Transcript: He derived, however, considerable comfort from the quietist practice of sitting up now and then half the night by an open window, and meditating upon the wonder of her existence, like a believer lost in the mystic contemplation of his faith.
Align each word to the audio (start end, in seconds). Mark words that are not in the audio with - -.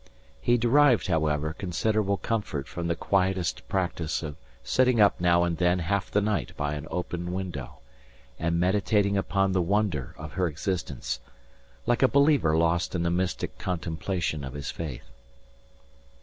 He 0.41 0.57
derived, 0.57 1.05
however, 1.05 1.53
considerable 1.53 2.17
comfort 2.17 2.67
from 2.67 2.87
the 2.87 2.95
quietist 2.95 3.61
practice 3.69 4.23
of 4.23 4.35
sitting 4.63 4.99
up 4.99 5.21
now 5.21 5.43
and 5.43 5.57
then 5.57 5.77
half 5.77 6.09
the 6.09 6.21
night 6.21 6.57
by 6.57 6.73
an 6.73 6.87
open 6.89 7.31
window, 7.31 7.81
and 8.39 8.59
meditating 8.59 9.15
upon 9.15 9.51
the 9.51 9.61
wonder 9.61 10.15
of 10.17 10.31
her 10.31 10.47
existence, 10.47 11.19
like 11.85 12.01
a 12.01 12.07
believer 12.07 12.57
lost 12.57 12.95
in 12.95 13.03
the 13.03 13.11
mystic 13.11 13.59
contemplation 13.59 14.43
of 14.43 14.53
his 14.53 14.71
faith. 14.71 15.05